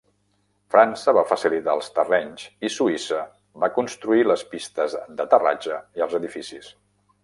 [0.75, 3.21] França va facilitar els terrenys i Suïssa
[3.67, 6.79] va construir les pistes d'aterratge i els edificis.